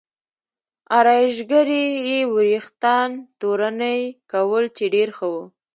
ارایشګرې 0.97 1.85
یې 2.09 2.19
وریښتان 2.35 3.09
تورنۍ 3.39 4.01
کول 4.31 4.63
چې 4.77 4.85
ډېر 4.95 5.09
ښه 5.17 5.27
و. 5.33 5.35